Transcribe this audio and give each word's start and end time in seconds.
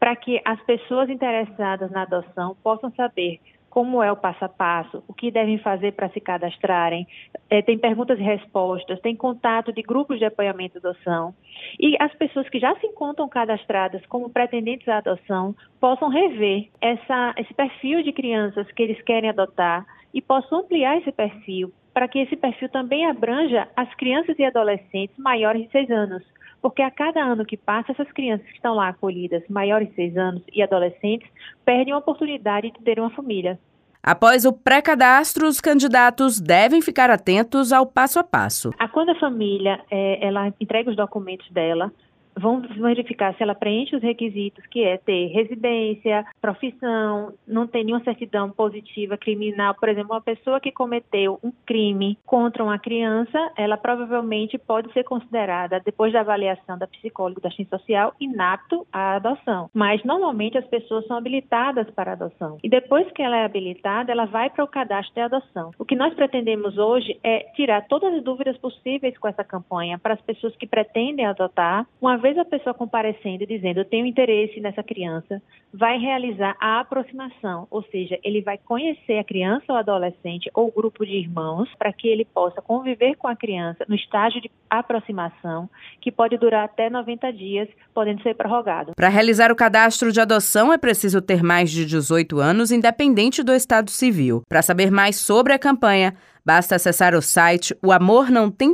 para 0.00 0.16
que 0.16 0.42
as 0.44 0.60
pessoas 0.62 1.08
interessadas 1.08 1.88
na 1.92 2.02
adoção 2.02 2.56
possam 2.60 2.92
saber 2.96 3.38
como 3.70 4.02
é 4.02 4.10
o 4.10 4.16
passo 4.16 4.44
a 4.44 4.48
passo, 4.48 5.02
o 5.06 5.14
que 5.14 5.30
devem 5.30 5.56
fazer 5.58 5.92
para 5.92 6.10
se 6.10 6.20
cadastrarem, 6.20 7.06
é, 7.48 7.62
tem 7.62 7.78
perguntas 7.78 8.18
e 8.18 8.22
respostas, 8.22 9.00
tem 9.00 9.14
contato 9.14 9.72
de 9.72 9.80
grupos 9.80 10.18
de 10.18 10.24
apoiamento 10.24 10.76
à 10.76 10.80
adoção. 10.80 11.32
E 11.78 11.96
as 12.00 12.12
pessoas 12.14 12.48
que 12.48 12.58
já 12.58 12.74
se 12.80 12.86
encontram 12.86 13.28
cadastradas 13.28 14.04
como 14.06 14.28
pretendentes 14.28 14.88
à 14.88 14.98
adoção 14.98 15.54
possam 15.80 16.08
rever 16.08 16.68
essa, 16.80 17.32
esse 17.38 17.54
perfil 17.54 18.02
de 18.02 18.12
crianças 18.12 18.70
que 18.72 18.82
eles 18.82 19.00
querem 19.02 19.30
adotar 19.30 19.86
e 20.12 20.20
possam 20.20 20.58
ampliar 20.58 20.98
esse 20.98 21.12
perfil 21.12 21.72
para 21.94 22.08
que 22.08 22.18
esse 22.18 22.36
perfil 22.36 22.68
também 22.68 23.06
abranja 23.06 23.68
as 23.76 23.92
crianças 23.94 24.38
e 24.38 24.44
adolescentes 24.44 25.16
maiores 25.16 25.62
de 25.62 25.70
seis 25.70 25.90
anos 25.90 26.22
porque 26.60 26.82
a 26.82 26.90
cada 26.90 27.22
ano 27.22 27.44
que 27.44 27.56
passa, 27.56 27.92
essas 27.92 28.10
crianças 28.12 28.46
que 28.46 28.54
estão 28.54 28.74
lá 28.74 28.88
acolhidas, 28.88 29.42
maiores 29.48 29.88
de 29.88 29.94
6 29.94 30.16
anos 30.16 30.42
e 30.52 30.62
adolescentes, 30.62 31.28
perdem 31.64 31.92
a 31.92 31.98
oportunidade 31.98 32.70
de 32.70 32.80
ter 32.80 32.98
uma 32.98 33.10
família. 33.10 33.58
Após 34.02 34.46
o 34.46 34.52
pré-cadastro, 34.52 35.46
os 35.46 35.60
candidatos 35.60 36.40
devem 36.40 36.80
ficar 36.80 37.10
atentos 37.10 37.70
ao 37.70 37.84
passo 37.84 38.18
a 38.18 38.24
passo. 38.24 38.70
A 38.78 38.88
quando 38.88 39.10
a 39.10 39.14
família 39.20 39.80
é, 39.90 40.26
ela 40.26 40.52
entrega 40.58 40.90
os 40.90 40.96
documentos 40.96 41.50
dela, 41.50 41.92
vão 42.40 42.60
verificar 42.60 43.34
se 43.34 43.42
ela 43.42 43.54
preenche 43.54 43.94
os 43.94 44.02
requisitos, 44.02 44.64
que 44.66 44.82
é 44.82 44.96
ter 44.96 45.26
residência, 45.28 46.24
profissão, 46.40 47.32
não 47.46 47.66
tem 47.66 47.84
nenhuma 47.84 48.02
certidão 48.04 48.50
positiva 48.50 49.16
criminal. 49.16 49.74
Por 49.74 49.88
exemplo, 49.88 50.14
uma 50.14 50.20
pessoa 50.20 50.60
que 50.60 50.72
cometeu 50.72 51.38
um 51.42 51.52
crime 51.66 52.18
contra 52.24 52.64
uma 52.64 52.78
criança, 52.78 53.38
ela 53.56 53.76
provavelmente 53.76 54.58
pode 54.58 54.92
ser 54.92 55.04
considerada, 55.04 55.80
depois 55.84 56.12
da 56.12 56.20
avaliação 56.20 56.78
da 56.78 56.86
psicóloga 56.86 57.40
da 57.40 57.48
assistência 57.48 57.78
social, 57.78 58.14
inapto 58.20 58.86
à 58.92 59.16
adoção. 59.16 59.68
Mas 59.74 60.02
normalmente 60.04 60.56
as 60.56 60.66
pessoas 60.66 61.06
são 61.06 61.16
habilitadas 61.16 61.88
para 61.90 62.12
adoção. 62.12 62.58
E 62.62 62.68
depois 62.68 63.10
que 63.12 63.22
ela 63.22 63.36
é 63.36 63.44
habilitada, 63.44 64.10
ela 64.10 64.24
vai 64.24 64.48
para 64.50 64.64
o 64.64 64.68
cadastro 64.68 65.14
de 65.14 65.20
adoção. 65.20 65.72
O 65.78 65.84
que 65.84 65.96
nós 65.96 66.14
pretendemos 66.14 66.78
hoje 66.78 67.18
é 67.22 67.40
tirar 67.54 67.86
todas 67.86 68.14
as 68.14 68.22
dúvidas 68.22 68.56
possíveis 68.58 69.16
com 69.18 69.28
essa 69.28 69.44
campanha 69.44 69.98
para 69.98 70.14
as 70.14 70.20
pessoas 70.20 70.54
que 70.56 70.66
pretendem 70.66 71.26
adotar, 71.26 71.86
uma 72.00 72.16
vez 72.16 72.29
a 72.38 72.44
pessoa 72.44 72.74
comparecendo 72.74 73.44
e 73.44 73.46
dizendo 73.46 73.78
eu 73.78 73.84
tenho 73.84 74.06
interesse 74.06 74.60
nessa 74.60 74.82
criança, 74.82 75.42
vai 75.72 75.98
realizar 75.98 76.56
a 76.60 76.80
aproximação, 76.80 77.66
ou 77.70 77.82
seja, 77.84 78.18
ele 78.24 78.40
vai 78.40 78.58
conhecer 78.58 79.18
a 79.18 79.24
criança 79.24 79.64
ou 79.68 79.76
adolescente 79.76 80.50
ou 80.54 80.72
grupo 80.72 81.04
de 81.04 81.12
irmãos 81.12 81.68
para 81.78 81.92
que 81.92 82.08
ele 82.08 82.24
possa 82.24 82.62
conviver 82.62 83.16
com 83.16 83.28
a 83.28 83.36
criança 83.36 83.84
no 83.88 83.94
estágio 83.94 84.40
de 84.40 84.50
aproximação, 84.68 85.68
que 86.00 86.10
pode 86.10 86.36
durar 86.38 86.64
até 86.64 86.88
90 86.88 87.32
dias, 87.32 87.68
podendo 87.94 88.22
ser 88.22 88.34
prorrogado. 88.34 88.92
Para 88.96 89.08
realizar 89.08 89.52
o 89.52 89.56
cadastro 89.56 90.10
de 90.10 90.20
adoção 90.20 90.72
é 90.72 90.78
preciso 90.78 91.20
ter 91.20 91.42
mais 91.42 91.70
de 91.70 91.84
18 91.84 92.38
anos, 92.38 92.72
independente 92.72 93.42
do 93.42 93.52
estado 93.52 93.90
civil. 93.90 94.42
Para 94.48 94.62
saber 94.62 94.90
mais 94.90 95.16
sobre 95.16 95.52
a 95.52 95.58
campanha, 95.58 96.14
basta 96.44 96.76
acessar 96.76 97.14
o 97.14 97.22
site 97.22 97.76
O 97.84 97.92
Amor 97.92 98.30
Não 98.30 98.50
Tem. 98.50 98.70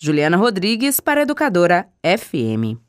Juliana 0.00 0.36
Rodrigues 0.36 1.00
para 1.00 1.22
Educadora 1.22 1.90
FM. 2.02 2.84